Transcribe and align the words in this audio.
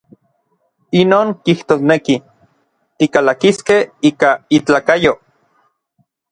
Inon 1.01 1.29
kijtosneki, 1.49 2.15
tikalakiskej 3.03 3.83
ika 4.13 4.31
itlakayo. 4.61 5.13